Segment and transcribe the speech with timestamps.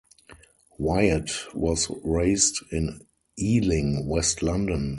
[0.79, 3.01] Wyatt was raised in
[3.39, 4.89] Ealing, West London.